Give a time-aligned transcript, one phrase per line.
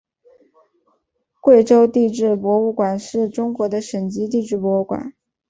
[1.41, 5.13] 贵州地质博物馆是中国的省级地质博物馆。